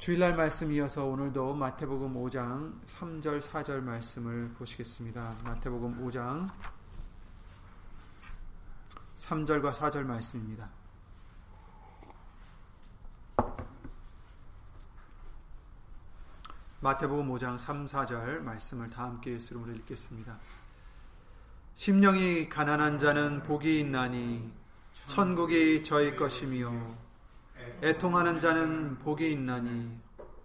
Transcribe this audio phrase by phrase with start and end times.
[0.00, 5.36] 주일날 말씀 이어서 오늘도 마태복음 5장 3절 4절 말씀을 보시겠습니다.
[5.44, 6.48] 마태복음 5장
[9.18, 10.70] 3절과 4절 말씀입니다.
[16.80, 20.38] 마태복음 5장 3, 4절 말씀을 다 함께 예수로 읽겠습니다.
[21.74, 24.50] 심령이 가난한 자는 복이 있나니
[25.08, 27.09] 천국이 저희 것이며
[27.82, 29.98] 애통하는 자는 복이 있나니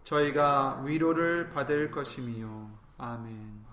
[0.04, 3.66] 저희가 위로를 받을 것이며 아멘.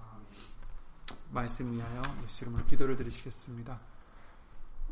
[1.30, 3.80] 말씀 위하여 예수 이름으로 기도를 드리시겠습니다.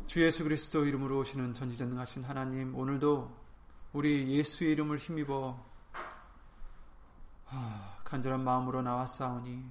[0.07, 3.31] 주 예수 그리스도 이름으로 오시는 전지전능하신 하나님 오늘도
[3.93, 5.63] 우리 예수의 이름을 힘입어
[8.05, 9.63] 간절한 마음으로 나왔사오니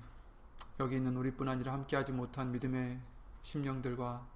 [0.78, 3.00] 여기 있는 우리뿐 아니라 함께하지 못한 믿음의
[3.42, 4.26] 심령들과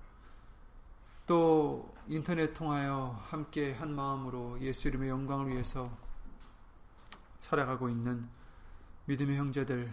[1.26, 5.90] 또 인터넷 통하여 함께 한 마음으로 예수 이름의 영광을 위해서
[7.38, 8.28] 살아가고 있는
[9.06, 9.92] 믿음의 형제들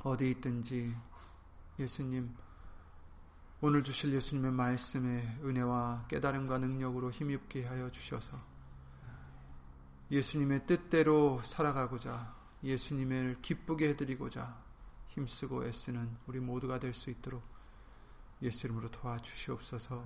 [0.00, 0.96] 어디 있든지
[1.78, 2.34] 예수님
[3.60, 8.38] 오늘 주실 예수님의 말씀에 은혜와 깨달음과 능력으로 힘입게 하여 주셔서
[10.10, 14.56] 예수님의 뜻대로 살아가고자 예수님을 기쁘게 해드리고자
[15.08, 17.55] 힘쓰고 애쓰는 우리 모두가 될 수 있도록
[18.46, 20.04] 예수 이름으로 도와주시옵소서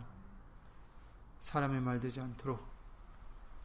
[1.40, 2.66] 사람의 말 되지 않도록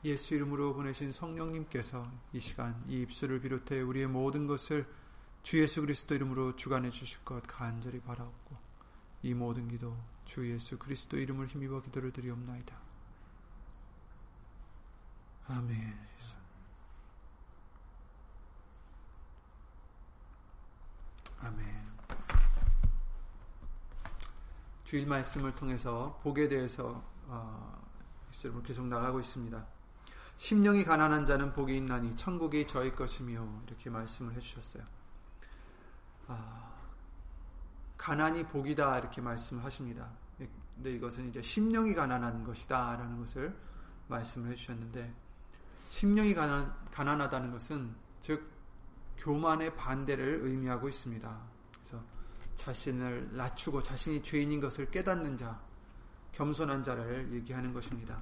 [0.03, 4.87] 예수 이름으로 보내신 성령님께서 이 시간 이 입술을 비롯해 우리의 모든 것을
[5.41, 8.57] 주 예수 그리스도 이름으로 주관해 주실 것 간절히 바라옵고
[9.23, 12.75] 이 모든 기도 주 예수 그리스도 이름을 힘입어 기도를 드리옵나이다.
[15.47, 16.05] 아멘.
[21.39, 21.84] 아멘.
[24.85, 27.83] 주일 말씀을 통해서 복에 대해서 어,
[28.63, 29.65] 계속 나가고 있습니다.
[30.37, 34.83] 심령이 가난한 자는 복이 있나니 천국이 저희 것이며 이렇게 말씀을 해주셨어요.
[36.27, 36.71] 아,
[37.97, 40.07] 가난이 복이다 이렇게 말씀하십니다.
[40.75, 43.57] 근데 이것은 이제 심령이 가난한 것이다라는 것을
[44.07, 45.13] 말씀을 해주셨는데
[45.89, 48.51] 심령이 가난, 가난하다는 것은 즉
[49.17, 51.39] 교만의 반대를 의미하고 있습니다.
[51.73, 52.03] 그래서
[52.55, 55.59] 자신을 낮추고 자신이 죄인인 것을 깨닫는 자,
[56.33, 58.21] 겸손한 자를 얘기하는 것입니다.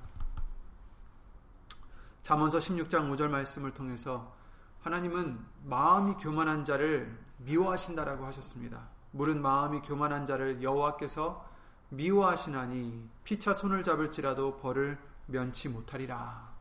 [2.21, 4.35] 잠언서 16장 5절 말씀을 통해서
[4.81, 8.89] 하나님은 마음이 교만한 자를 미워하신다라고 하셨습니다.
[9.11, 11.49] 물은 마음이 교만한 자를 여호와께서
[11.89, 16.51] 미워하시나니 피차 손을 잡을지라도 벌을 면치 못하리라.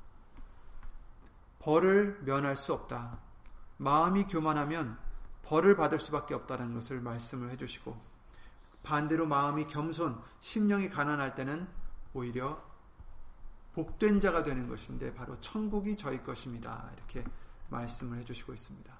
[1.58, 3.18] 벌을 면할 수 없다.
[3.78, 4.98] 마음이 교만하면
[5.42, 8.12] 벌을 받을 수밖에 없다는 것을 말씀을 해주시고
[8.82, 11.68] 반대로 마음이 겸손, 심령이 가난할 때는
[12.14, 12.62] 오히려
[13.74, 16.90] 복된 자가 되는 것인데 바로 천국이 저희 것입니다.
[16.96, 17.24] 이렇게
[17.70, 18.92] 말씀을 해주시고 있습니다.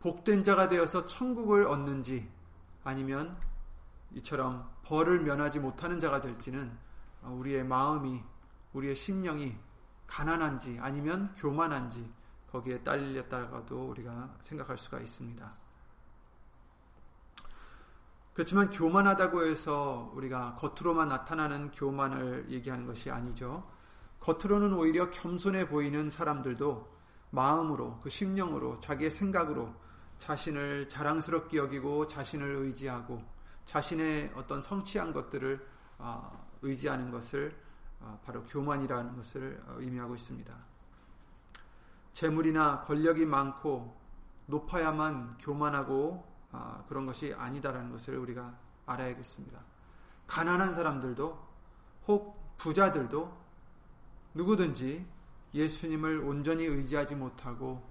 [0.00, 2.30] 복된 자가 되어서 천국을 얻는지
[2.84, 3.36] 아니면
[4.12, 6.76] 이처럼 벌을 면하지 못하는 자가 될지는
[7.22, 8.22] 우리의 마음이
[8.72, 9.56] 우리의 심령이
[10.06, 12.10] 가난한지 아니면 교만한지
[12.52, 15.52] 거기에 딸렸다가도 우리가 생각할 수가 있습니다.
[18.32, 23.68] 그렇지만 교만하다고 해서 우리가 겉으로만 나타나는 교만을 얘기하는 것이 아니죠.
[24.20, 27.00] 겉으로는 오히려 겸손해 보이는 사람들도
[27.30, 29.74] 마음으로, 그 심령으로, 자기의 생각으로
[30.18, 33.22] 자신을 자랑스럽게 여기고 자신을 의지하고
[33.64, 35.66] 자신의 어떤 성취한 것들을
[35.98, 36.30] 아,
[36.62, 37.56] 의지하는 것을
[38.00, 40.69] 아, 바로 교만이라는 것을 의미하고 있습니다.
[42.12, 43.96] 재물이나 권력이 많고
[44.46, 48.54] 높아야만 교만하고 아, 그런 것이 아니다라는 것을 우리가
[48.86, 49.60] 알아야겠습니다.
[50.26, 51.48] 가난한 사람들도
[52.08, 53.40] 혹 부자들도
[54.34, 55.06] 누구든지
[55.54, 57.88] 예수님을 온전히 의지하지 못하고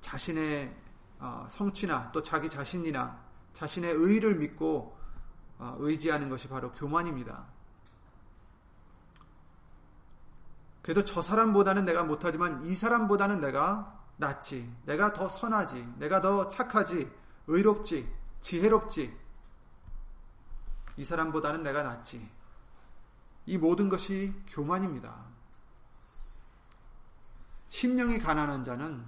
[0.00, 0.76] 자신의
[1.18, 3.20] 어, 성취나 또 자기 자신이나
[3.52, 4.96] 자신의 의를 믿고
[5.58, 7.46] 어, 의지하는 것이 바로 교만입니다.
[10.82, 14.70] 그래도 저 사람보다는 내가 못하지만 이 사람보다는 내가 낫지.
[14.84, 15.94] 내가 더 선하지.
[15.98, 17.10] 내가 더 착하지.
[17.46, 18.12] 의롭지.
[18.40, 19.16] 지혜롭지.
[20.96, 22.28] 이 사람보다는 내가 낫지.
[23.46, 25.14] 이 모든 것이 교만입니다.
[27.68, 29.04] 심령이 가난한 자는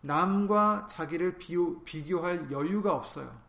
[0.00, 3.40] 남과 자기를 비교할 여유가 없어요.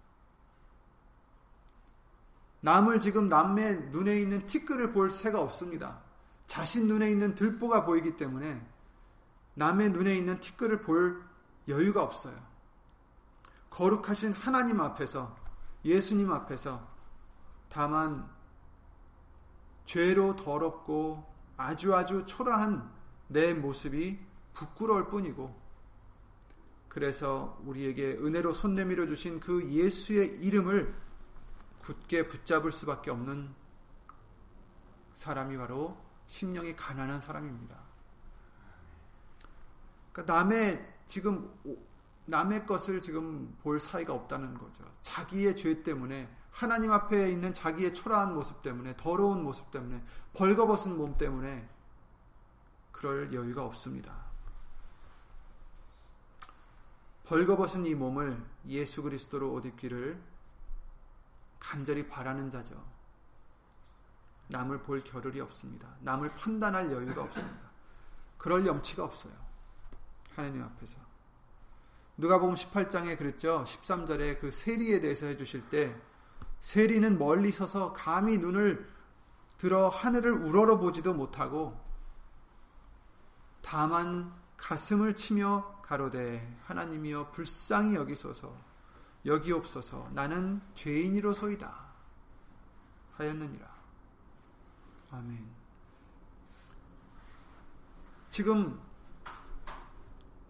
[2.62, 6.00] 남을 지금 남의 눈에 있는 티끌을 볼 새가 없습니다.
[6.48, 8.62] 자신 눈에 있는 들보가 보이기 때문에
[9.56, 11.24] 남의 눈에 있는 티끌을 볼
[11.68, 12.36] 여유가 없어요.
[13.70, 15.36] 거룩하신 하나님 앞에서
[15.86, 16.88] 예수님 앞에서
[17.70, 18.30] 다만
[19.86, 21.26] 죄로 더럽고
[21.58, 22.92] 아주 아주 초라한
[23.28, 24.20] 내 모습이
[24.54, 25.62] 부끄러울 뿐이고
[26.88, 30.94] 그래서 우리에게 은혜로 손 내밀어 주신 그 예수의 이름을
[31.82, 33.54] 굳게 붙잡을 수밖에 없는
[35.16, 35.98] 사람이 바로
[36.34, 37.78] 심령이 가난한 사람입니다.
[40.12, 41.54] 그러니까 남의 지금
[42.26, 44.84] 남의 것을 지금 볼 사이가 없다는 거죠.
[45.04, 50.04] 자기의 죄 때문에 하나님 앞에 있는 자기의 초라한 모습 때문에 더러운 모습 때문에
[50.34, 51.70] 벌거벗은 몸 때문에
[52.92, 54.26] 그럴 여유가 없습니다.
[57.26, 60.20] 벌거벗은 이 몸을 예수 그리스도로 옷 입기를
[61.60, 62.93] 간절히 바라는 자죠.
[64.54, 65.88] 남을 볼 겨를이 없습니다.
[66.02, 67.72] 남을 판단할 여유가 없습니다.
[68.38, 69.34] 그럴 염치가 없어요.
[70.36, 71.00] 하나님 앞에서.
[72.16, 73.64] 누가 보면 18장에 그랬죠.
[73.66, 76.00] 13절에 그 세리에 대해서 해 주실 때
[76.60, 78.88] 세리는 멀리 서서 감히 눈을
[79.58, 81.80] 들어 하늘을 우러러 보지도 못하고
[83.62, 88.56] 다만 가슴을 치며 가로되 하나님이여 불쌍히 여기소서
[89.26, 91.74] 여기옵소서 나는 죄인이로소이다
[93.18, 93.73] 하였느니라.
[95.14, 95.46] 아멘.
[98.30, 98.80] 지금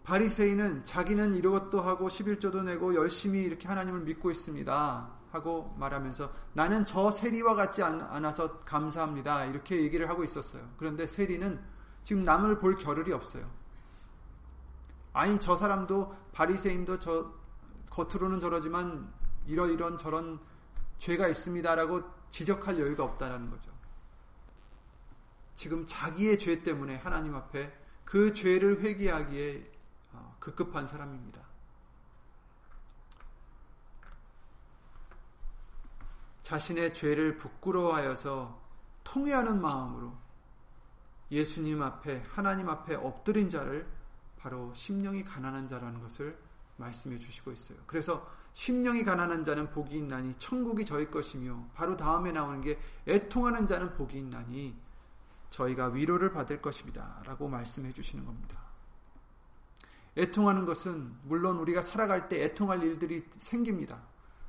[0.04, 5.10] 바리새인은 자기는 이것도 하고 11조도 내고 열심히 이렇게 하나님을 믿고 있습니다.
[5.32, 9.46] 하고 말하면서 나는 저 세리와 같지 않아서 감사합니다.
[9.46, 10.62] 이렇게 얘기를 하고 있었어요.
[10.78, 11.60] 그런데 세리는
[12.02, 13.50] 지금 남을 볼 겨를이 없어요.
[15.12, 17.32] 아니 저 사람도 바리새인도 저
[17.90, 19.12] 겉으로는 저러지만
[19.46, 20.38] 이러이런 저런
[20.98, 23.70] 죄가 있습니다라고 지적할 여유가 없다라는 거죠.
[25.54, 27.72] 지금 자기의 죄 때문에 하나님 앞에
[28.04, 29.72] 그 죄를 회개하기에
[30.12, 31.42] 어, 급급한 사람입니다.
[36.42, 38.62] 자신의 죄를 부끄러워하여서
[39.02, 40.12] 통회하는 마음으로
[41.30, 43.86] 예수님 앞에 하나님 앞에 엎드린 자를
[44.36, 46.38] 바로 심령이 가난한 자라는 것을
[46.76, 47.78] 말씀해 주시고 있어요.
[47.86, 52.78] 그래서 심령이 가난한 자는 복이 있나니 천국이 저희 것이며 바로 다음에 나오는 게
[53.08, 54.76] 애통하는 자는 복이 있나니
[55.54, 57.22] 저희가 위로를 받을 것입니다.
[57.24, 58.60] 라고 말씀해 주시는 겁니다.
[60.16, 64.02] 애통하는 것은 물론 우리가 살아갈 때 애통할 일들이 생깁니다.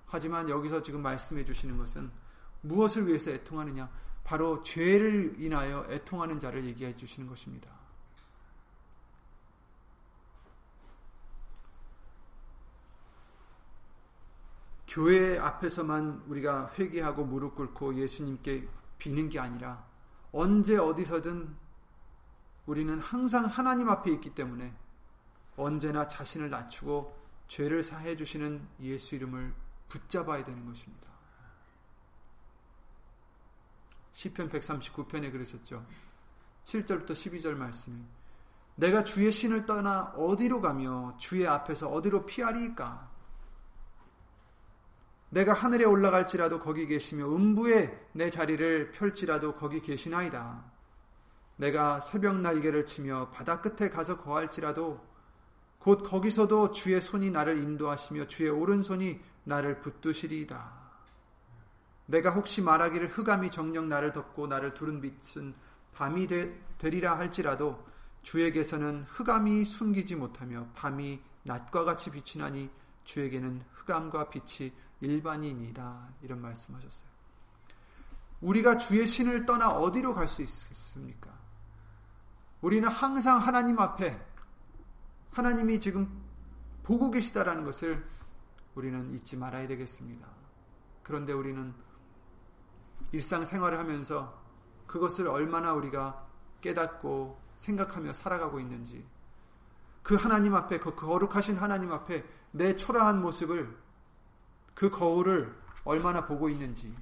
[0.05, 2.11] 하지만 여기서 지금 말씀해 주시는 것은
[2.61, 3.89] 무엇을 위해서 애통하느냐?
[4.23, 7.69] 바로 죄를 인하여 애통하는 자를 얘기해 주시는 것입니다.
[14.87, 18.67] 교회 앞에서만 우리가 회개하고 무릎 꿇고 예수님께
[18.97, 19.85] 비는 게 아니라
[20.35, 21.55] 언제 어디서든
[22.65, 24.75] 우리는 항상 하나님 앞에 있기 때문에
[25.55, 27.17] 언제나 자신을 낮추고
[27.47, 29.53] 죄를 사해 주시는 예수 이름을
[29.87, 31.07] 붙잡아야 되는 것입니다.
[34.11, 35.85] 시편 139편에 그러셨죠.
[36.65, 38.03] 7절부터 12절 말씀이
[38.75, 43.09] 내가 주의 신을 떠나 어디로 가며 주의 앞에서 어디로 피하리까?
[45.29, 50.63] 내가 하늘에 올라갈지라도 거기 계시며 음부에 내 자리를 펼지라도 거기 계시나이다.
[51.57, 54.99] 내가 새벽 날개를 치며 바다 끝에 가서 거할지라도
[55.79, 60.85] 곧 거기서도 주의 손이 나를 인도하시며 주의 오른손이 나를 붙드시리이다.
[62.07, 65.53] 내가 혹시 말하기를 흑암이 정녕 나를 덮고 나를 두른 빛은
[65.93, 67.83] 밤이 되, 리라 할지라도
[68.21, 72.69] 주에게서는 흑암이 숨기지 못하며 밤이 낮과 같이 비치나니
[73.05, 74.71] 주에게는 흑암과 빛이
[75.01, 76.09] 일반인이다.
[76.21, 77.09] 이런 말씀하셨어요.
[78.41, 81.31] 우리가 주의 신을 떠나 어디로 갈 수 있습니까?
[82.61, 84.19] 우리는 항상 하나님 앞에
[85.31, 86.23] 하나님이 지금
[86.83, 88.05] 보고 계시다라는 것을
[88.75, 90.27] 우리는 잊지 말아야 되겠습니다.
[91.03, 91.73] 그런데 우리는
[93.11, 94.41] 일상생활을 하면서
[94.87, 96.27] 그것을 얼마나 우리가
[96.61, 99.05] 깨닫고 생각하며 살아가고 있는지
[100.03, 103.75] 그 하나님 앞에 그 거룩하신 하나님 앞에 내 초라한 모습을
[104.75, 106.93] 그 거울을 얼마나 보고 있는지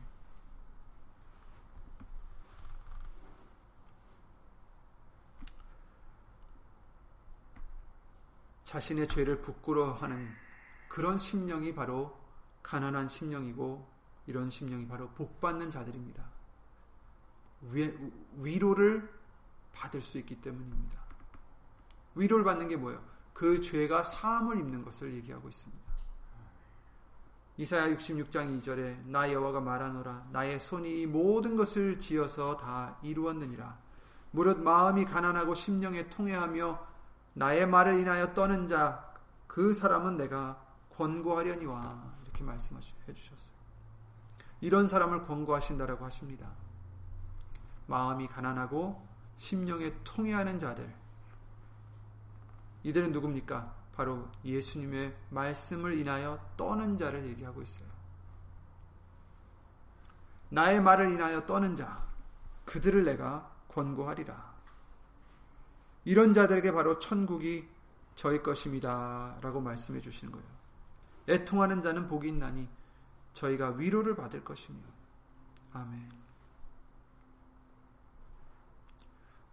[8.64, 10.32] 자신의 죄를 부끄러워하는
[10.88, 12.18] 그런 심령이 바로
[12.62, 13.92] 가난한 심령이고
[14.26, 16.24] 이런 심령이 바로 복받는 자들입니다.
[17.72, 17.94] 위,
[18.38, 19.12] 위로를
[19.74, 21.02] 받을 수 있기 때문입니다.
[22.16, 23.04] 위로를 받는 게 뭐예요?
[23.34, 25.93] 그 죄가 사함을 입는 것을 얘기하고 있습니다.
[27.58, 33.78] 이사야 66장 2절에 나 여호와가 말하노라 나의 손이 이 모든 것을 지어서 다 이루었느니라
[34.32, 36.88] 무릇 마음이 가난하고 심령에 통해하며
[37.34, 39.14] 나의 말을 인하여 떠는 자
[39.54, 43.54] 그 사람은 내가 권고하려니와 이렇게 말씀해 주셨어요.
[44.62, 46.50] 이런 사람을 권고하신다라고 하십니다.
[47.86, 49.08] 마음이 가난하고
[49.38, 50.92] 심령에 통해하는 자들
[52.82, 53.76] 이들은 누굽니까?
[53.96, 57.88] 바로 예수님의 말씀을 인하여 떠는 자를 얘기하고 있어요.
[60.50, 62.06] 나의 말을 인하여 떠는 자,
[62.66, 64.54] 그들을 내가 권고하리라.
[66.06, 67.68] 이런 자들에게 바로 천국이
[68.16, 69.38] 저희 것입니다.
[69.42, 70.48] 라고 말씀해 주시는 거예요.
[71.28, 72.68] 애통하는 자는 복이 있나니
[73.34, 74.80] 저희가 위로를 받을 것이며.
[75.74, 76.12] 아멘.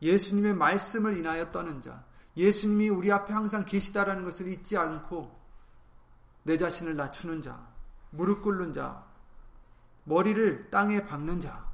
[0.02, 2.04] 예수님의 말씀을 인하여 떠는 자,
[2.40, 5.38] 예수님이 우리 앞에 항상 계시다라는 것을 잊지 않고
[6.42, 7.68] 내 자신을 낮추는 자,
[8.11, 9.06] 무릎 꿇는 자,
[10.04, 11.70] 머리를 땅에 박는 자,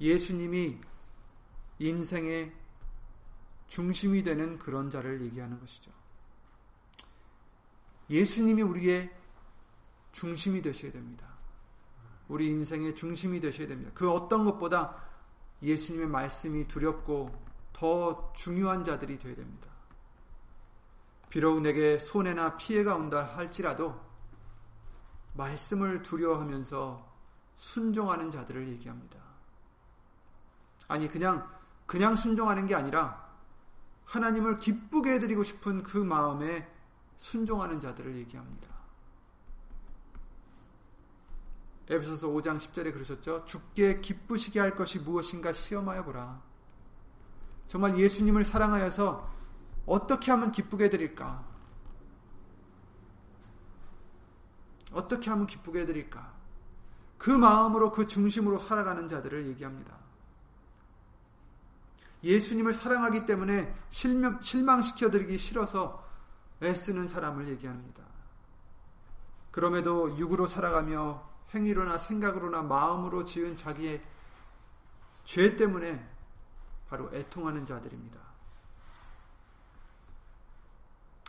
[0.00, 0.80] 예수님이
[1.80, 2.54] 인생의
[3.66, 5.90] 중심이 되는 그런 자를 얘기하는 것이죠.
[8.10, 9.12] 예수님이 우리의
[10.12, 11.26] 중심이 되셔야 됩니다.
[12.28, 13.90] 우리 인생의 중심이 되셔야 됩니다.
[13.92, 15.02] 그 어떤 것보다
[15.62, 17.41] 예수님의 말씀이 두렵고
[17.72, 19.70] 더 중요한 자들이 되어야 됩니다.
[21.30, 23.98] 비록 내게 손해나 피해가 온다 할지라도
[25.34, 27.10] 말씀을 두려워하면서
[27.56, 29.18] 순종하는 자들을 얘기합니다.
[30.88, 31.50] 아니 그냥
[31.86, 33.30] 그냥 순종하는 게 아니라
[34.04, 36.70] 하나님을 기쁘게 해드리고 싶은 그 마음에
[37.16, 38.72] 순종하는 자들을 얘기합니다.
[41.88, 43.44] 에베소서 5장 10절에 그러셨죠.
[43.44, 46.51] 죽게 기쁘시게 할 것이 무엇인가 시험하여 보라.
[47.72, 49.26] 정말 예수님을 사랑하여서
[49.86, 51.42] 어떻게 하면 기쁘게 해드릴까?
[54.92, 56.34] 어떻게 하면 기쁘게 해드릴까?
[57.16, 59.96] 그 마음으로 그 중심으로 살아가는 자들을 얘기합니다.
[62.22, 66.06] 예수님을 사랑하기 때문에 실망시켜드리기 싫어서
[66.62, 68.02] 애쓰는 사람을 얘기합니다.
[69.50, 74.02] 그럼에도 육으로 살아가며 행위로나 생각으로나 마음으로 지은 자기의
[75.24, 76.11] 죄 때문에
[76.92, 78.20] 바로 애통하는 자들입니다.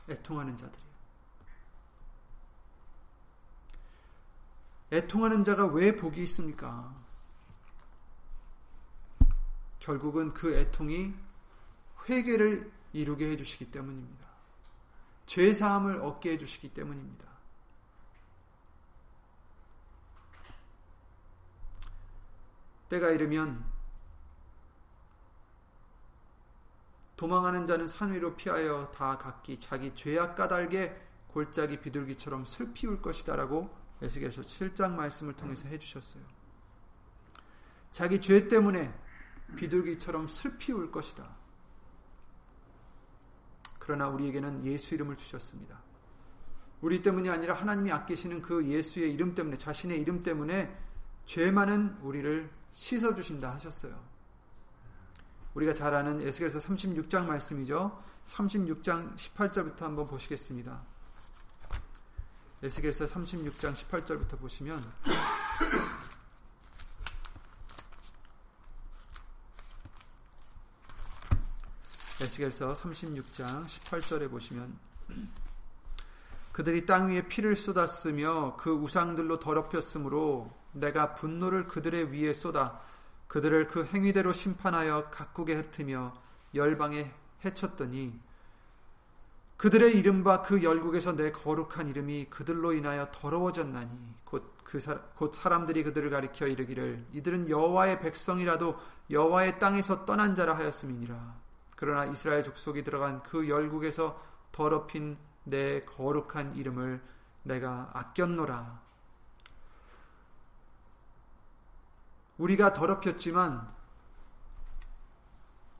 [0.09, 0.89] 애통하는 자들이요.
[4.91, 6.93] 애통하는 자가 왜 복이 있습니까?
[9.79, 11.15] 결국은 그 애통이
[12.09, 14.27] 회개를 이루게 해주시기 때문입니다.
[15.27, 17.25] 죄 사함을 얻게 해주시기 때문입니다.
[22.89, 23.72] 때가 이르면
[27.23, 30.93] 도망하는 자는 산 위로 피하여 다 각기 자기 죄악 까닭에
[31.27, 36.21] 골짜기 비둘기처럼 슬피 울 것이다라고 에스겔서 7장 말씀을 통해서 해주셨어요.
[37.91, 38.93] 자기 죄 때문에
[39.55, 41.33] 비둘기처럼 슬피 울 것이다.
[43.79, 45.81] 그러나 우리에게는 예수 이름을 주셨습니다.
[46.81, 50.77] 우리 때문이 아니라 하나님이 아끼시는 그 예수의 이름 때문에 자신의 이름 때문에
[51.25, 54.12] 죄 많은 우리를 씻어 주신다 하셨어요.
[55.53, 58.01] 우리가 잘 아는 에스겔서 36장 말씀이죠.
[58.25, 60.81] 36장 18절부터 한번 보시겠습니다.
[62.63, 64.81] 에스겔서 36장 18절부터 보시면
[72.21, 74.79] 에스겔서 36장 18절에 보시면
[76.53, 82.79] 그들이 땅 위에 피를 쏟았으며 그 우상들로 더럽혔으므로 내가 분노를 그들의 위에 쏟아
[83.33, 86.13] 그들을 그 행위대로 심판하여 각국에 흩으며
[86.53, 87.11] 열방에
[87.43, 88.19] 해쳤더니
[89.57, 94.77] 그들의 이름과 그 열국에서 내 거룩한 이름이 그들로 인하여 더러워졌나니 곧그
[95.15, 98.77] 곧 사람들이 그들을 가리켜 이르기를 이들은 여호와의 백성이라도
[99.09, 101.35] 여호와의 땅에서 떠난 자라 하였음이니라
[101.75, 104.21] 그러나 이스라엘 족속이 들어간 그 열국에서
[104.51, 107.01] 더럽힌 내 거룩한 이름을
[107.41, 108.79] 내가 아꼈노라.
[112.37, 113.71] 우리가 더럽혔지만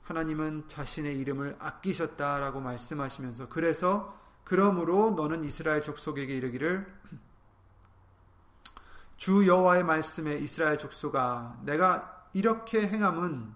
[0.02, 6.86] 하나님은 자신의 이름을 아끼셨다라고 말씀하시면서 그래서 그러므로 너는 이스라엘 족속에게 이르기를
[9.16, 13.54] 주 여호와의 말씀에 이스라엘 족속아 내가 이렇게 행함은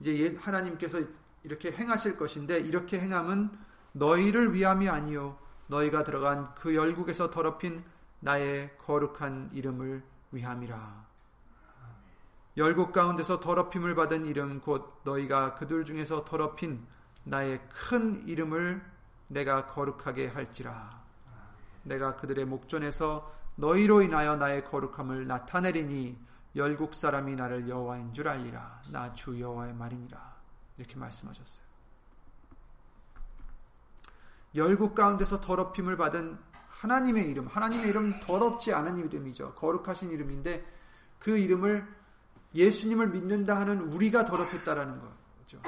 [0.00, 1.00] 이제 하나님께서
[1.44, 3.50] 이렇게 행하실 것인데 이렇게 행함은
[3.92, 7.84] 너희를 위함이 아니요 너희가 들어간 그 열국에서 더럽힌
[8.20, 11.13] 나의 거룩한 이름을 위함이라.
[12.56, 16.86] 열국 가운데서 더럽힘을 받은 이름 곧 너희가 그들 중에서 더럽힌
[17.24, 18.82] 나의 큰 이름을
[19.28, 21.02] 내가 거룩하게 할지라.
[21.82, 26.16] 내가 그들의 목전에서 너희로 인하여 나의 거룩함을 나타내리니
[26.56, 28.82] 열국 사람이 나를 여호와인 줄 알리라.
[28.92, 30.34] 나 주 여호와의 말이니라.
[30.78, 31.64] 이렇게 말씀하셨어요.
[34.54, 39.54] 열국 가운데서 더럽힘을 받은 하나님의 이름, 하나님의 이름 더럽지 않은 이름이죠.
[39.54, 40.64] 거룩하신 이름인데
[41.18, 42.03] 그 이름을
[42.54, 45.60] 예수님을 믿는다 하는 우리가 더럽혔다라는 거죠.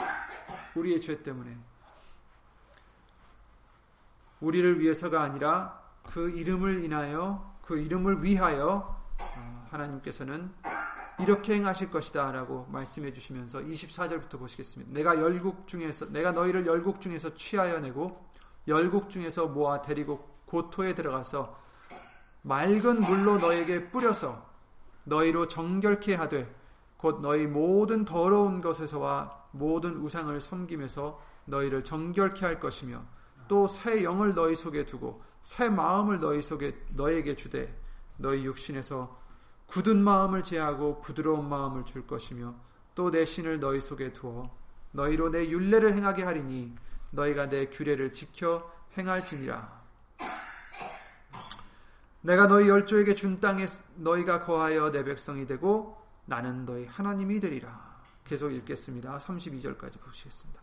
[0.75, 1.57] 우리의 죄 때문에
[4.41, 10.53] 우리를 위해서가 아니라 그 이름을 인하여 그 이름을 위하여 어, 하나님께서는
[11.19, 14.93] 이렇게 행하실 것이다 라고 말씀해 주시면서 24절부터 보시겠습니다.
[14.93, 18.31] 내가 열국 중에서 내가 너희를 열국 중에서 취하여 내고
[18.69, 21.59] 열국 중에서 모아 데리고 고토에 들어가서
[22.43, 24.47] 맑은 물로 너에게 뿌려서
[25.05, 26.55] 너희로 정결케 하되
[26.97, 33.03] 곧 너희 모든 더러운 것에서와 모든 우상을 섬김에서 너희를 정결케 할 것이며
[33.49, 37.81] 또 새 영을 너희 속에 두고 새 마음을 너희 속에 너에게 주되
[38.17, 39.17] 너희 육신에서
[39.67, 42.55] 굳은 마음을 제하고 부드러운 마음을 줄 것이며
[42.95, 44.51] 또 내 신을 너희 속에 두어
[44.93, 46.75] 너희로 내 윤례를 행하게 하리니
[47.11, 49.77] 너희가 내 규례를 지켜 행할지니라.
[52.23, 55.97] 내가 너희 열조에게 준 땅에 너희가 거하여 내 백성이 되고
[56.27, 57.97] 나는 너희 하나님이 되리라.
[58.25, 59.19] 계속 읽겠습니다.
[59.19, 60.61] 32절까지 보시겠습니다.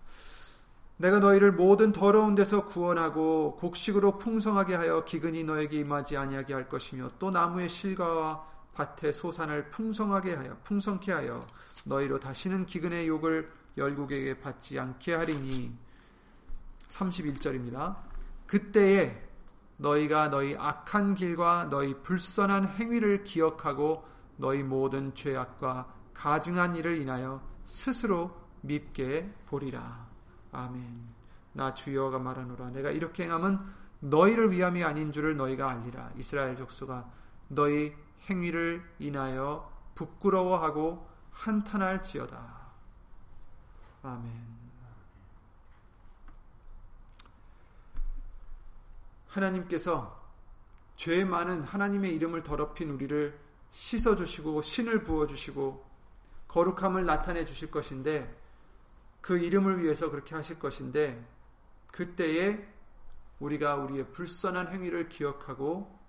[0.97, 7.11] 내가 너희를 모든 더러운 데서 구원하고 곡식으로 풍성하게 하여 기근이 너에게 임하지 아니하게 할 것이며
[7.17, 11.39] 또 나무의 실과와 밭의 소산을 풍성하게 하여 풍성케 하여
[11.85, 15.75] 너희로 다시는 기근의 욕을 열국에게 받지 않게 하리니
[16.89, 17.95] 31절입니다.
[18.45, 19.21] 그때에
[19.77, 24.05] 너희가 너희 악한 길과 너희 불선한 행위를 기억하고
[24.43, 30.05] 너희 모든 죄악과 가증한 일을 인하여 스스로 밉게 보리라.
[30.51, 31.13] 아멘.
[31.53, 32.71] 나 주여가 말하노라.
[32.71, 33.57] 내가 이렇게 행함은
[34.01, 36.11] 너희를 위함이 아닌 줄을 너희가 알리라.
[36.17, 37.09] 이스라엘 족수가
[37.47, 37.95] 너희
[38.29, 42.63] 행위를 인하여 부끄러워하고 한탄할지어다.
[44.03, 44.63] 아멘.
[49.29, 50.21] 하나님께서
[50.97, 53.42] 죄 많은 하나님의 이름을 더럽힌 우리를
[53.73, 55.83] 씻어주시고 신을 부어주시고
[56.47, 58.39] 거룩함을 나타내 주실 것인데
[59.19, 61.25] 그 이름을 위해서 그렇게 하실 것인데
[61.91, 62.65] 그때에
[63.39, 65.99] 우리가 우리의 불선한 행위를 기억하고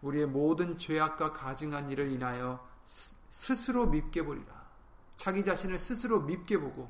[0.00, 4.46] 우리의 모든 죄악과 가증한 일을 인하여 스스로 밉게 보리라.
[5.16, 6.88] 자기 자신을 스스로 밉게 보고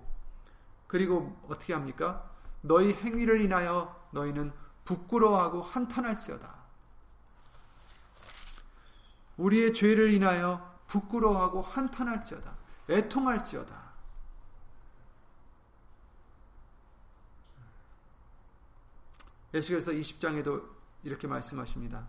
[0.86, 2.30] 그리고 어떻게 합니까?
[2.60, 4.52] 너희 행위를 인하여 너희는
[4.84, 6.57] 부끄러워하고 한탄할지어다.
[9.38, 12.56] 우리의 죄를 인하여 부끄러워하고 한탄할지어다.
[12.90, 13.88] 애통할지어다.
[19.54, 20.62] 예수께서 20장에도
[21.02, 22.06] 이렇게 말씀하십니다.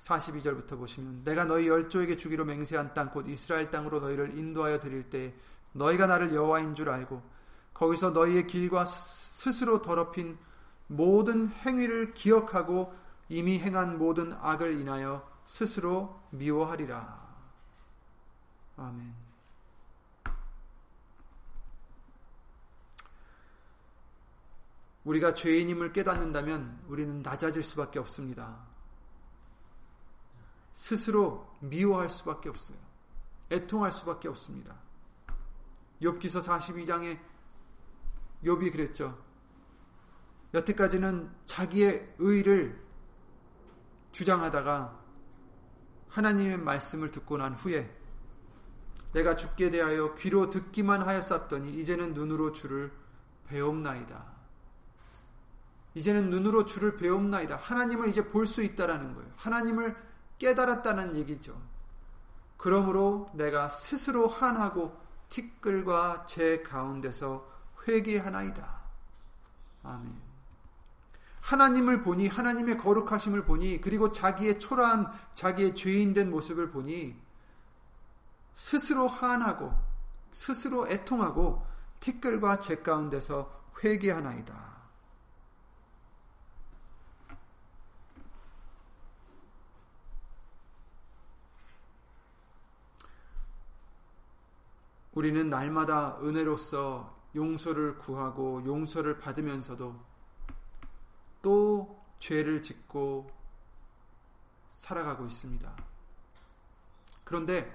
[0.00, 5.34] 42절부터 보시면 내가 너희 열조에게 주기로 맹세한 땅 곧 이스라엘 땅으로 너희를 인도하여 드릴 때
[5.72, 7.22] 너희가 나를 여호와인 줄 알고
[7.74, 10.38] 거기서 너희의 길과 스스로 더럽힌
[10.86, 12.94] 모든 행위를 기억하고
[13.28, 17.26] 이미 행한 모든 악을 인하여 스스로 미워하리라.
[18.76, 19.14] 아멘.
[25.04, 28.58] 우리가 죄인임을 깨닫는다면 우리는 낮아질 수밖에 없습니다.
[30.74, 32.76] 스스로 미워할 수밖에 없어요.
[33.50, 34.76] 애통할 수밖에 없습니다.
[36.02, 37.18] 욥기서 42장에
[38.44, 39.18] 욥이 그랬죠.
[40.52, 42.86] 여태까지는 자기의 의를
[44.12, 45.07] 주장하다가
[46.08, 47.94] 하나님의 말씀을 듣고 난 후에
[49.12, 52.92] 내가 죽게 대하여 귀로 듣기만 하였었더니 이제는 눈으로 주를
[53.46, 54.38] 배움나이다.
[55.94, 57.56] 이제는 눈으로 주를 배움나이다.
[57.56, 59.30] 하나님을 이제 볼 수 있다라는 거예요.
[59.36, 59.96] 하나님을
[60.38, 61.60] 깨달았다는 얘기죠.
[62.56, 64.96] 그러므로 내가 스스로 한하고
[65.30, 67.48] 티끌과 제 가운데서
[67.86, 68.80] 회개하나이다.
[69.82, 70.27] 아멘.
[71.48, 77.16] 하나님을 보니 하나님의 거룩하심을 보니 그리고 자기의 초라한 자기의 죄인된 모습을 보니
[78.52, 79.72] 스스로 한하고
[80.30, 81.66] 스스로 애통하고
[82.00, 83.50] 티끌과 제 가운데서
[83.82, 84.76] 회개하나이다.
[95.14, 100.07] 우리는 날마다 은혜로서 용서를 구하고 용서를 받으면서도
[101.48, 103.30] 또 죄를 짓고
[104.74, 105.76] 살아가고 있습니다.
[107.24, 107.74] 그런데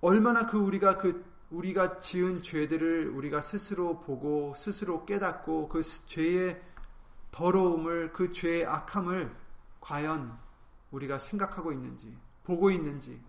[0.00, 6.60] 얼마나 그 우리가 그 우리가 지은 죄들을 우리가 스스로 보고 스스로 깨닫고 그 죄의
[7.30, 9.32] 더러움을 그 죄의 악함을
[9.80, 10.36] 과연
[10.90, 13.22] 우리가 생각하고 있는지 보고 있는지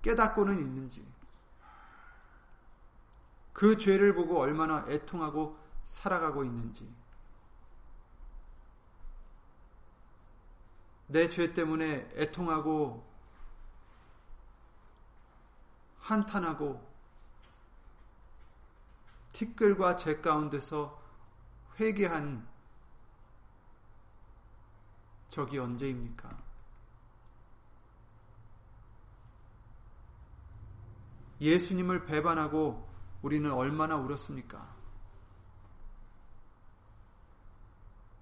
[0.00, 1.06] 깨닫고는 있는지
[3.52, 7.01] 그 죄를 보고 얼마나 애통하고 살아가고 있는지
[11.12, 13.06] 내 죄 때문에 애통하고
[15.98, 16.90] 한탄하고
[19.34, 21.00] 티끌과 재 가운데서
[21.78, 22.48] 회개한
[25.28, 26.42] 적이 언제입니까?
[31.40, 32.88] 예수님을 배반하고
[33.20, 34.74] 우리는 얼마나 울었습니까?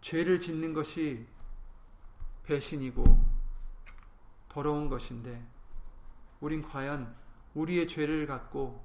[0.00, 1.28] 죄를 짓는 것이
[2.50, 3.04] 배신이고
[4.48, 5.46] 더러운 것인데
[6.40, 7.14] 우린 과연
[7.54, 8.84] 우리의 죄를 갖고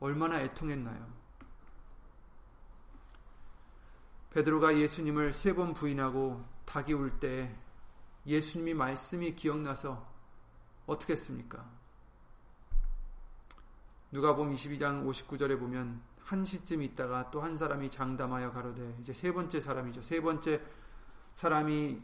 [0.00, 1.14] 얼마나 애통했나요?
[4.30, 7.54] 베드로가 예수님을 세 번 부인하고 닭이 울 때
[8.26, 10.06] 예수님이 말씀이 기억나서
[10.86, 11.68] 어떻게 했습니까?
[14.10, 19.60] 누가복음 22장 59절에 보면 한 시쯤 있다가 또 한 사람이 장담하여 가로되 이제 세 번째
[19.60, 20.02] 사람이죠.
[20.02, 20.62] 세 번째
[21.36, 22.00] 사람이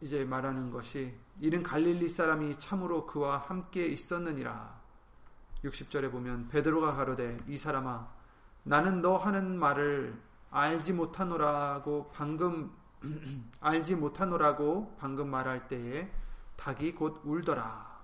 [0.00, 4.80] 이제 말하는 것이 이는 갈릴리 사람이 참으로 그와 함께 있었느니라.
[5.64, 8.08] 60절에 보면 베드로가 가로되 이 사람아
[8.62, 10.16] 나는 너 하는 말을
[10.50, 12.72] 알지 못하노라고 방금
[13.60, 16.08] 알지 못하노라고 방금 말할 때에
[16.56, 17.96] 닭이 곧 울더라.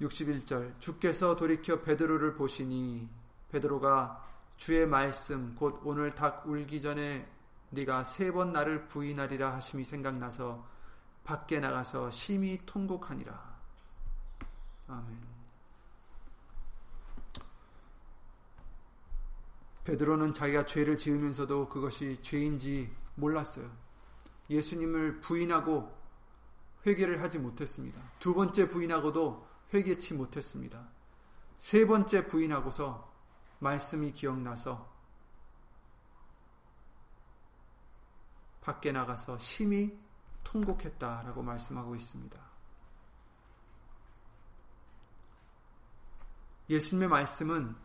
[0.00, 3.06] 61절 주께서 돌이켜 베드로를 보시니
[3.50, 4.22] 베드로가
[4.56, 7.28] 주의 말씀 곧 오늘 닭 울기 전에
[7.74, 10.66] 네가 세 번 나를 부인하리라 하심이 생각나서
[11.24, 13.54] 밖에 나가서 심히 통곡하니라.
[14.88, 15.34] 아멘.
[19.84, 23.70] 베드로는 자기가 죄를 지으면서도 그것이 죄인지 몰랐어요.
[24.48, 25.94] 예수님을 부인하고
[26.86, 28.00] 회개를 하지 못했습니다.
[28.18, 30.88] 두 번째 부인하고도 회개치 못했습니다.
[31.56, 33.12] 세 번째 부인하고서
[33.58, 34.93] 말씀이 기억나서
[38.64, 39.96] 밖에 나가서 심히
[40.42, 42.42] 통곡했다라고 말씀하고 있습니다.
[46.70, 47.76] 예수님의 말씀은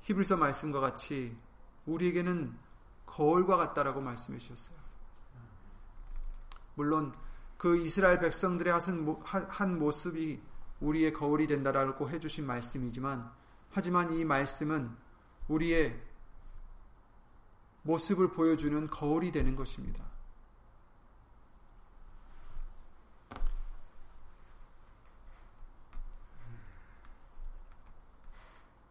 [0.00, 1.36] 히브리서 말씀과 같이
[1.84, 2.58] 우리에게는
[3.04, 4.78] 거울과 같다라고 말씀해 주셨어요.
[6.74, 7.12] 물론
[7.58, 8.72] 그 이스라엘 백성들의
[9.24, 10.40] 한 모습이
[10.80, 13.30] 우리의 거울이 된다라고 해주신 말씀이지만
[13.70, 14.96] 하지만 이 말씀은
[15.48, 16.07] 우리의
[17.88, 20.04] 모습을 보여주는 거울이 되는 것입니다.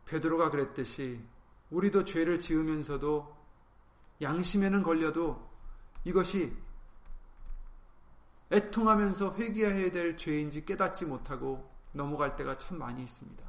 [0.06, 1.24] 베드로가 그랬듯이
[1.70, 3.38] 우리도 죄를 지으면서도
[4.22, 5.48] 양심에는 걸려도
[6.04, 6.58] 이것이
[8.52, 13.46] 애통하면서 회개해야 될 죄인지 깨닫지 못하고 넘어갈 때가 참 많이 있습니다.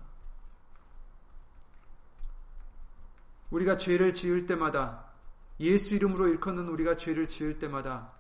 [3.50, 5.07] 우리가 죄를 지을 때마다
[5.60, 8.12] 예수 이름으로 일컫는 우리가 죄를 지을 때마다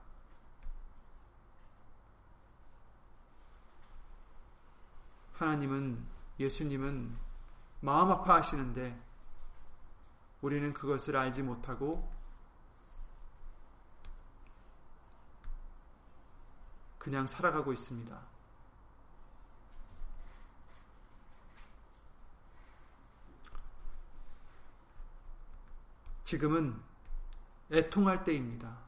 [5.34, 6.04] 하나님은
[6.40, 7.16] 예수님은
[7.80, 9.00] 마음 아파하시는데
[10.40, 12.12] 우리는 그것을 알지 못하고
[16.98, 18.20] 그냥 살아가고 있습니다.
[26.24, 26.87] 지금은
[27.70, 28.78] 애통할 때입니다.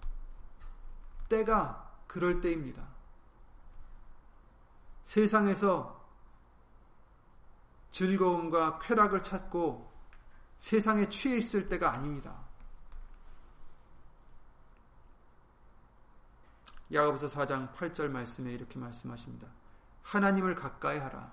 [1.29, 2.87] 때가 그럴 때입니다.
[5.05, 6.01] 세상에서
[7.91, 9.91] 즐거움과 쾌락을 찾고
[10.59, 12.37] 세상에 취해 있을 때가 아닙니다.
[16.93, 19.47] 야고보서 4장 8절 말씀에 이렇게 말씀하십니다.
[20.03, 21.33] 하나님을 가까이 하라.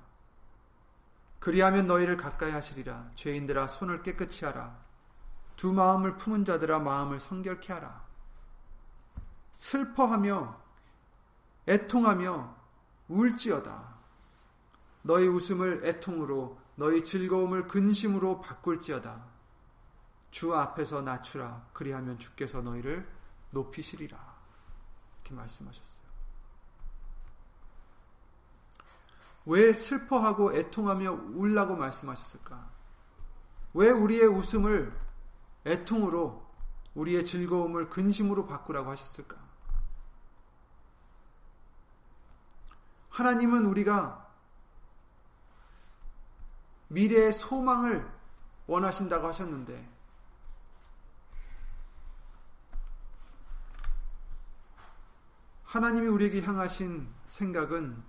[1.40, 3.12] 그리하면 너희를 가까이 하시리라.
[3.16, 4.87] 죄인들아 손을 깨끗이 하라.
[5.58, 8.06] 두 마음을 품은 자들아 마음을 성결케 하라.
[9.52, 10.62] 슬퍼하며
[11.68, 12.56] 애통하며
[13.10, 13.98] 울지어다.
[15.02, 19.26] 너희 웃음을 애통으로 너희 즐거움을 근심으로 바꿀지어다.
[20.30, 21.70] 주 앞에서 낮추라.
[21.74, 23.10] 그리하면 주께서 너희를
[23.50, 24.18] 높이시리라.
[25.16, 26.08] 이렇게 말씀하셨어요.
[29.46, 32.70] 왜 슬퍼하고 애통하며 울라고 말씀하셨을까?
[33.74, 35.07] 왜 우리의 웃음을
[35.68, 36.48] 애통으로
[36.96, 39.36] 우리의 즐거움을 근심으로 바꾸라고 하셨을까?
[43.10, 44.26] 하나님은 우리가
[46.88, 48.10] 미래의 소망을
[48.68, 49.98] 원하신다고 하셨는데,
[55.66, 58.02] 하나님이 우리에게 향하신 생각은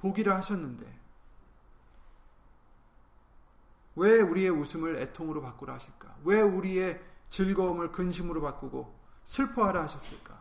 [0.00, 1.01] 복이라 하셨는데,
[3.96, 6.16] 왜 우리의 웃음을 애통으로 바꾸라 하실까?
[6.24, 10.40] 왜 우리의 즐거움을 근심으로 바꾸고 슬퍼하라 하셨을까?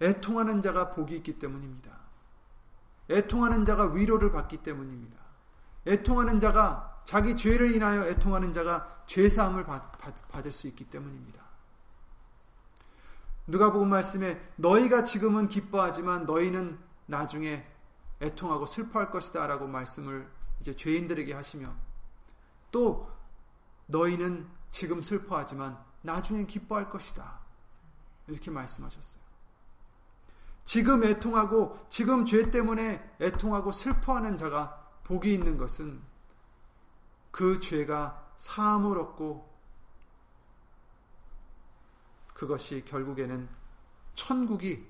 [0.00, 1.92] 애통하는 자가 복이 있기 때문입니다.
[3.10, 5.16] 애통하는 자가 위로를 받기 때문입니다.
[5.86, 11.42] 애통하는 자가 자기 죄를 인하여 애통하는 자가 죄 사함을 받을 수 있기 때문입니다.
[13.46, 17.66] 누가복음 말씀에 너희가 지금은 기뻐하지만 너희는 나중에
[18.20, 21.74] 애통하고 슬퍼할 것이다 라고 말씀을 이제 죄인들에게 하시며
[22.70, 23.10] 또
[23.86, 27.40] 너희는 지금 슬퍼하지만 나중에 기뻐할 것이다.
[28.26, 29.22] 이렇게 말씀하셨어요.
[30.64, 36.02] 지금 애통하고 지금 죄 때문에 애통하고 슬퍼하는 자가 복이 있는 것은
[37.30, 39.52] 그 죄가 사함을 얻고
[42.32, 43.48] 그것이 결국에는
[44.14, 44.86] 천국이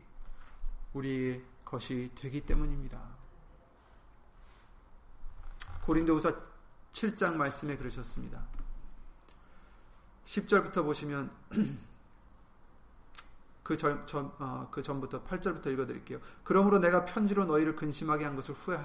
[0.93, 3.14] 우리의 것이 되기 때문입니다.
[5.85, 6.35] 고린도후서
[6.93, 8.43] 7장 말씀에 그러셨습니다.
[10.25, 11.31] 10절부터 보시면
[13.63, 16.21] 그, 전, 전, 어, 그 전부터 8절부터 읽어드릴게요.
[16.43, 18.77] 그러므로 내가 편지로 너희를 근심하게 한 것을 후회,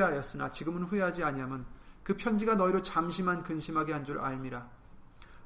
[0.00, 1.64] 하였으나 지금은 후회하지 아니하면
[2.02, 4.68] 그 편지가 너희로 잠시만 근심하게 한 줄 알미라.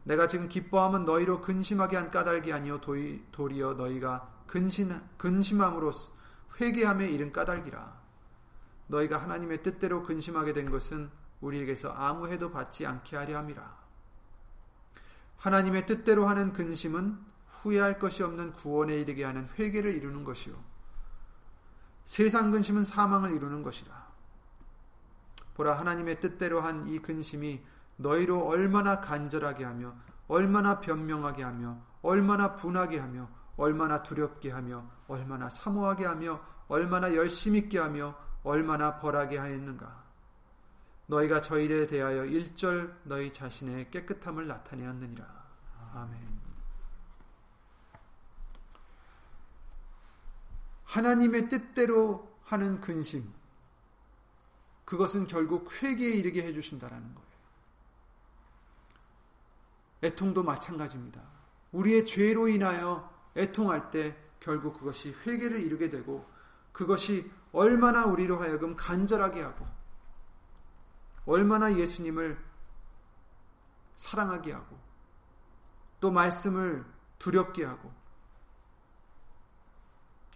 [0.05, 5.93] 내가 지금 기뻐함은 너희로 근심하게 한 까닭이 아니요 도리어 너희가 근심, 근심함으로
[6.61, 8.02] 회개함에 이른 까닭이라.
[8.93, 13.83] 너희가 하나님의 뜻대로 근심하게 된 것은 우리에게서 아무 해도 받지 않게 하려 함이라.
[15.39, 20.55] 하나님의 뜻대로 하는 근심은 후회할 것이 없는 구원에 이르게 하는 회개를 이루는 것이요.
[22.05, 24.13] 세상 근심은 사망을 이루는 것이라.
[25.55, 27.63] 보라 하나님의 뜻대로 한 이 근심이
[27.97, 29.95] 너희로 얼마나 간절하게 하며
[30.29, 37.79] 얼마나 변명하게 하며 얼마나 분하게 하며 얼마나 두렵게 하며 얼마나 사모하게 하며 얼마나 열심 있게
[37.79, 40.03] 하며 얼마나 벌하게 하였는가.
[41.07, 45.43] 너희가 저희에 대하여 일절 너희 자신의 깨끗함을 나타내었느니라.
[45.95, 46.43] 아멘.
[50.85, 53.33] 하나님의 뜻대로 하는 근심,
[54.85, 57.33] 그것은 결국 회개에 이르게 해 주신다라는 거예요.
[60.03, 61.23] 애통도 마찬가지입니다.
[61.73, 66.29] 우리의 죄로 인하여 애통할 때 결국 그것이 회개를 이루게 되고
[66.73, 69.67] 그것이 얼마나 우리로 하여금 간절하게 하고
[71.27, 72.39] 얼마나 예수님을
[73.97, 74.79] 사랑하게 하고
[76.01, 76.85] 또 말씀을
[77.19, 77.93] 두렵게 하고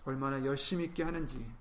[0.04, 1.52] 얼마나 열심히 있게 하는지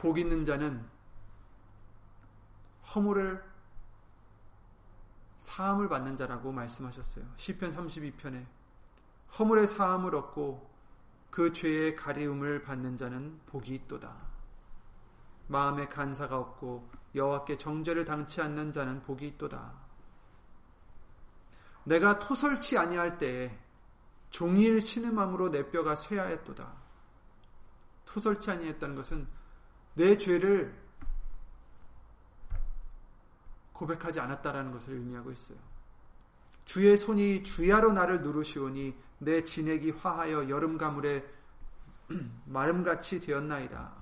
[0.00, 0.84] 복 있는 자는
[2.94, 3.44] 허물을
[5.38, 7.24] 사함을 받는 자라고 말씀하셨어요.
[7.36, 8.46] 시편 32편에
[9.38, 10.68] 허물의 사함을 얻고
[11.30, 14.14] 그 죄의 가리움을 받는 자는 복이 있도다.
[15.48, 19.72] 마음에 간사가 없고 여호와께 정죄를 당치 않는 자는 복이 있도다.
[21.84, 23.58] 내가 토설치 아니할 때에
[24.30, 26.70] 종일 신음함으로 내 뼈가 쇠하였도다.
[28.04, 29.37] 토설치 아니했다는 것은
[29.98, 30.72] 내 죄를
[33.72, 35.58] 고백하지 않았다라는 것을 의미하고 있어요.
[36.64, 41.24] 주의 손이 주야로 나를 누르시오니 내 진액이 화하여 여름 가물에
[42.46, 43.92] 마름같이 되었나이다.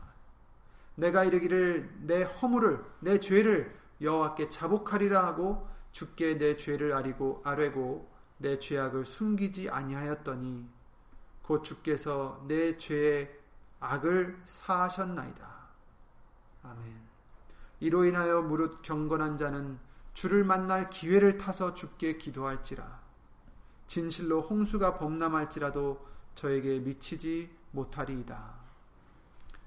[0.97, 8.59] 내가 이르기를 내 허물을 내 죄를 여호와께 자복하리라 하고 주께 내 죄를 아리고 아뢰고 내
[8.59, 10.69] 죄악을 숨기지 아니하였더니
[11.43, 13.35] 곧 주께서 내 죄의
[13.81, 15.56] 악을 사하셨나이다.
[16.71, 17.07] 아멘.
[17.81, 19.79] 이로 인하여 무릇 경건한 자는
[20.15, 23.01] 주를 만날 기회를 타서 죽게 기도할지라.
[23.87, 28.55] 진실로 홍수가 범람할지라도 저에게 미치지 못하리이다.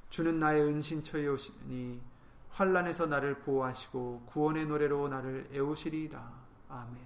[0.09, 2.01] 주는 나의 은신처에 오시니
[2.49, 6.31] 환란에서 나를 보호하시고 구원의 노래로 나를 애우시리이다.
[6.69, 6.97] 아멘.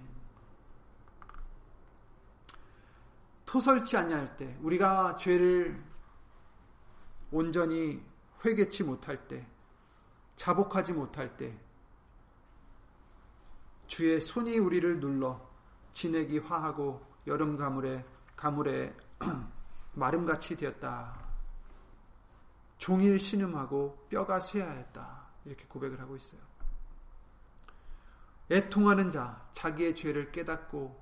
[3.44, 5.80] 토설치 아니할 때 우리가 죄를
[7.30, 8.02] 온전히
[8.44, 9.46] 회개치 못할 때
[10.36, 11.56] 자복하지 못할 때
[13.86, 15.40] 주의 손이 우리를 눌러
[15.92, 18.04] 진액이 화하고 여름 가물에
[18.36, 18.94] 가물에
[19.94, 21.24] 마름같이 되었다.
[22.78, 25.24] 종일 신음하고 뼈가 쇠하였다.
[25.44, 26.40] 이렇게 고백을 하고 있어요.
[28.50, 31.00] 애통하는 자, 자기의 죄를 깨닫고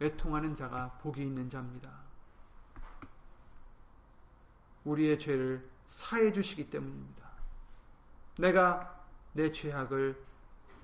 [0.00, 1.90] 애통하는 자가 복이 있는 자입니다.
[4.84, 7.27] 우리의 죄를 사해 주시기 때문입니다.
[8.38, 10.24] 내가 내 죄악을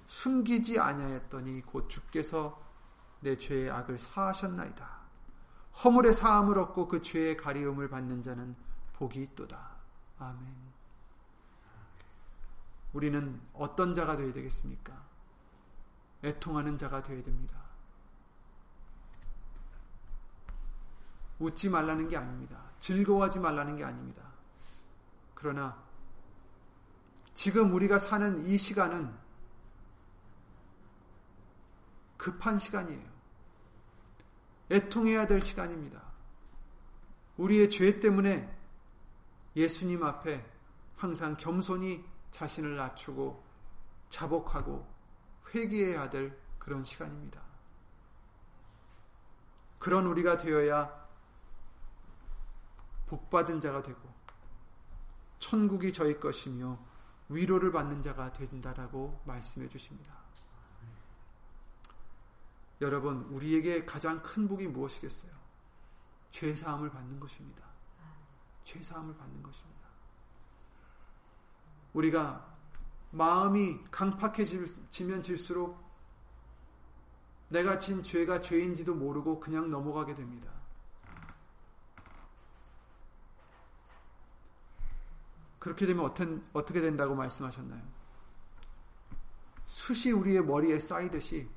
[0.06, 2.60] 숨기지 아니하였더니 곧 주께서
[3.20, 4.94] 내 죄의 악을 사하셨나이다.
[5.82, 8.54] 허물의 사함을 얻고 그 죄의 가리움을 받는 자는
[8.94, 9.70] 복이 있도다.
[10.18, 10.54] 아멘.
[12.92, 15.02] 우리는 어떤 자가 되어야 되겠습니까?
[16.22, 17.56] 애통하는 자가 되어야 됩니다.
[21.38, 22.58] 웃지 말라는 게 아닙니다.
[22.78, 24.22] 즐거워하지 말라는 게 아닙니다.
[25.34, 25.83] 그러나
[27.34, 29.12] 지금 우리가 사는 이 시간은
[32.16, 33.14] 급한 시간이에요.
[34.70, 36.02] 애통해야 될 시간입니다.
[37.36, 38.50] 우리의 죄 때문에
[39.56, 40.44] 예수님 앞에
[40.96, 43.44] 항상 겸손히 자신을 낮추고
[44.08, 44.88] 자복하고
[45.52, 47.42] 회개해야 될 그런 시간입니다.
[49.78, 51.04] 그런 우리가 되어야
[53.06, 54.00] 복받은 자가 되고
[55.38, 56.78] 천국이 저희 것이며
[57.28, 60.14] 위로를 받는 자가 된다라고 말씀해 주십니다.
[62.80, 65.32] 여러분, 우리에게 가장 큰 복이 무엇이겠어요?
[66.30, 67.64] 죄 사함을 받는 것입니다.
[68.64, 69.84] 죄 사함을 받는 것입니다.
[71.92, 72.54] 우리가
[73.12, 75.82] 마음이 강팍해지면 질수록
[77.48, 80.50] 내가 진 죄가 죄인지도 모르고 그냥 넘어가게 됩니다.
[85.64, 86.04] 그렇게 되면
[86.52, 87.80] 어떻게 된다고 말씀하셨나요?
[89.64, 91.48] 숯이 우리의 머리에 쌓이듯이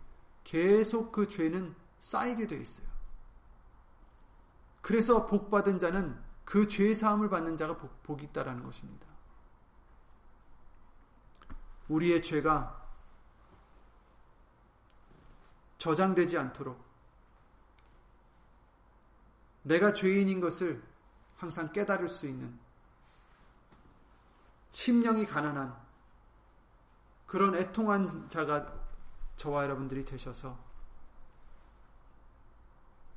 [0.46, 2.88] 계속 그 죄는 쌓이게 되어 있어요.
[4.82, 9.06] 그래서 복 받은 자는 그 죄 사함을 받는 자가 복, 복이 있다라는 것입니다.
[11.90, 12.88] 우리의 죄가
[15.80, 16.82] 저장되지 않도록
[19.64, 20.82] 내가 죄인인 것을
[21.36, 22.58] 항상 깨달을 수 있는
[24.88, 25.76] 심령이 가난한
[27.26, 28.74] 그런 애통한 자가
[29.36, 30.58] 저와 여러분들이 되셔서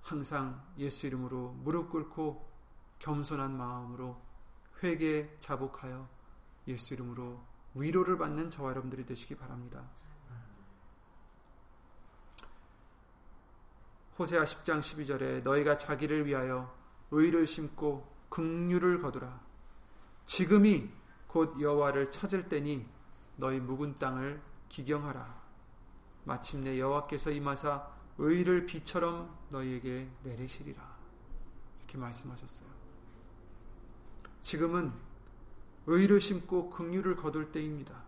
[0.03, 2.51] 항상 예수 이름으로 무릎 꿇고
[2.99, 4.21] 겸손한 마음으로
[4.83, 6.09] 회개 자복하여
[6.67, 7.41] 예수 이름으로
[7.75, 9.89] 위로를 받는 저와 여러분들이 되시기 바랍니다.
[14.19, 16.77] 호세아 10장 12절에 너희가 자기를 위하여
[17.13, 19.41] 의를 심고 긍휼을 거두라.
[20.27, 20.99] 지금이
[21.31, 22.85] 곧 여호와를 찾을 때니
[23.37, 25.41] 너희 묵은 땅을 기경하라.
[26.25, 27.87] 마침내 여호와께서 임하사
[28.19, 30.83] 의를 비처럼 너희에게 내리시리라.
[31.79, 32.69] 이렇게 말씀하셨어요.
[34.43, 34.93] 지금은
[35.87, 38.03] 의를 심고 긍휼을 거둘 때입니다.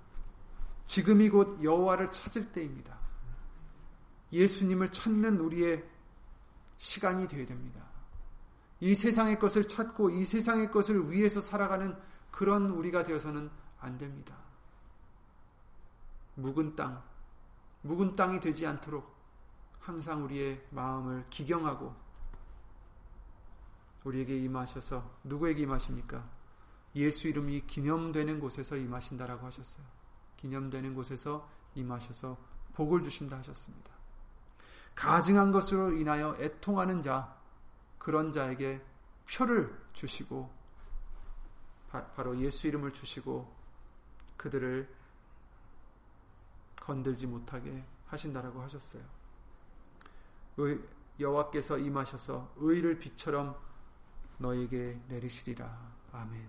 [0.87, 2.99] 지금이 곧 여호와를 찾을 때입니다.
[4.33, 5.85] 예수님을 찾는 우리의
[6.77, 7.85] 시간이 되어야 됩니다.
[8.81, 11.97] 이 세상의 것을 찾고 이 세상의 것을 위해서 살아가는
[12.33, 14.37] 그런 우리가 되어서는 안 됩니다.
[16.35, 17.03] 묵은 땅,
[17.83, 19.15] 묵은 땅이 되지 않도록
[19.79, 21.95] 항상 우리의 마음을 기경하고
[24.05, 26.29] 우리에게 임하셔서 누구에게 임하십니까?
[26.97, 29.85] 예수 이름이 기념되는 곳에서 임하신다라고 하셨어요.
[30.37, 32.37] 기념되는 곳에서 임하셔서
[32.75, 33.93] 복을 주신다 하셨습니다.
[34.95, 37.37] 가증한 것으로 인하여 애통하는 자,
[37.99, 38.83] 그런 자에게
[39.31, 40.62] 표를 주시고,
[41.93, 43.53] 바로 예수 이름을 주시고,
[44.37, 44.89] 그들을
[46.81, 49.03] 건들지 못하게 하신다라고 하셨어요.
[50.59, 50.81] 의,
[51.21, 53.57] 여호와께서 임하셔서 의를 빛처럼
[54.39, 55.93] 너에게 내리시리라.
[56.13, 56.49] 아멘.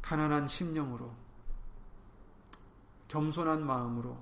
[0.00, 1.14] 가난한 심령으로
[3.08, 4.18] 겸손한 마음으로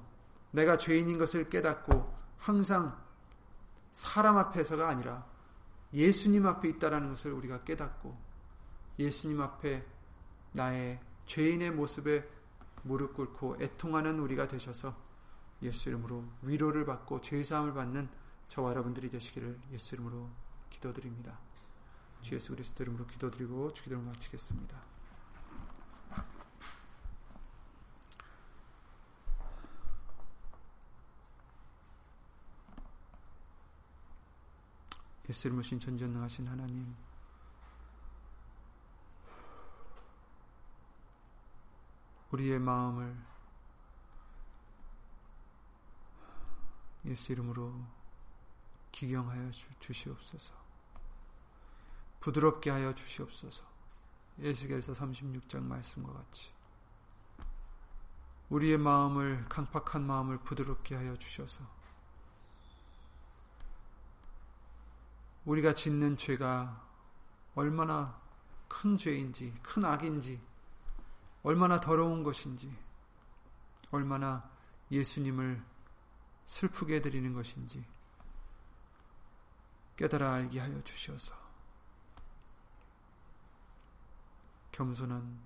[0.50, 3.00] 내가 죄인인 것을 깨닫고 항상
[3.92, 5.26] 사람 앞에서가 아니라
[5.92, 8.16] 예수님 앞에 있다라는 것을 우리가 깨닫고
[8.98, 9.84] 예수님 앞에
[10.52, 12.28] 나의 죄인의 모습에
[12.82, 14.94] 무릎 꿇고 애통하는 우리가 되셔서
[15.62, 18.08] 예수 이름으로 위로를 받고 죄 사함을 받는
[18.48, 20.28] 저와 여러분들이 되시기를 예수 이름으로
[20.70, 21.38] 기도드립니다.
[22.22, 24.91] 주 예수 그리스도 이름으로 기도드리고 주기도를 마치겠습니다.
[35.28, 36.94] 예수님으신 전전능하신 하나님
[42.30, 43.16] 우리의 마음을
[47.04, 47.74] 예수 이름으로
[48.90, 49.50] 기경하여
[49.80, 50.54] 주시옵소서.
[52.20, 53.64] 부드럽게 하여 주시옵소서.
[54.38, 56.52] 예수께서 36장 말씀과 같이
[58.48, 61.66] 우리의 마음을 강팍한 마음을 부드럽게 하여 주셔서
[65.44, 66.88] 우리가 짓는 죄가
[67.54, 68.20] 얼마나
[68.68, 70.40] 큰 죄인지, 큰 악인지,
[71.42, 72.74] 얼마나 더러운 것인지,
[73.90, 74.48] 얼마나
[74.90, 75.62] 예수님을
[76.46, 77.84] 슬프게 해드리는 것인지
[79.96, 81.34] 깨달아 알게 하여 주시어서
[84.72, 85.38] 겸손한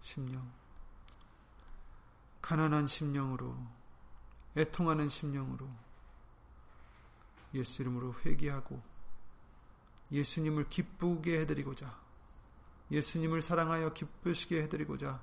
[0.00, 0.52] 심령,
[2.42, 3.56] 가난한 심령으로,
[4.56, 5.68] 애통하는 심령으로
[7.54, 8.82] 예수 이름으로 회개하고
[10.10, 12.00] 예수님을 기쁘게 해드리고자
[12.90, 15.20] 예수님을 사랑하여 기쁘시게 해드리고자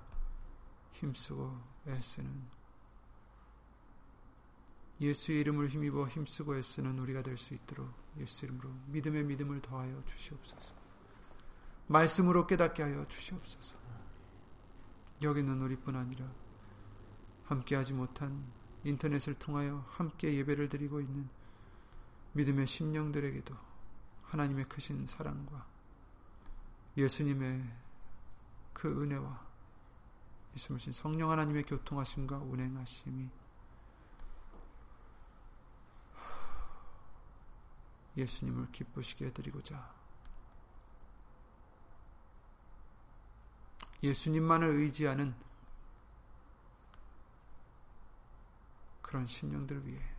[0.94, 2.60] 힘쓰고 애쓰는
[5.02, 10.76] 예수의 이름을 힘입어 힘쓰고 애쓰는 우리가 될 수 있도록 예수 이름으로 믿음의 믿음을 더하여 주시옵소서.
[11.88, 13.78] 말씀으로 깨닫게 하여 주시옵소서.
[15.22, 16.30] 여기는 우리뿐 아니라
[17.46, 18.46] 함께하지 못한
[18.84, 21.30] 인터넷을 통하여 함께 예배를 드리고 있는
[22.34, 23.56] 믿음의 심령들에게도
[24.24, 25.66] 하나님의 크신 사랑과
[26.96, 27.64] 예수님의
[28.74, 29.48] 그 은혜와
[30.56, 33.30] 예수님 성령 하나님의 교통하심과 운행하심이
[38.18, 39.96] 예수님을 기쁘시게 해드리고자
[44.04, 45.36] 예수님만을 의지하는
[49.02, 50.19] 그런 심령들을 위해